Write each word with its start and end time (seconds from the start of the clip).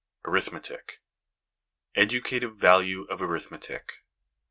XV. 0.25 0.31
ARITHMETIC 0.33 0.99
Educative 1.95 2.55
Value 2.57 3.03
of 3.03 3.21
Arithmetic. 3.21 4.03